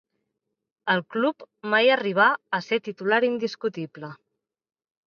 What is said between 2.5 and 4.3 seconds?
a ser titular indiscutible.